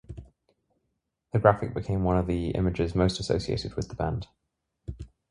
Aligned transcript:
The 1.31 1.37
graphic 1.37 1.75
became 1.75 2.03
one 2.03 2.17
of 2.17 2.25
the 2.25 2.49
images 2.49 2.95
most 2.95 3.19
associated 3.19 3.75
with 3.75 3.89
the 3.89 3.93
band. 3.93 4.25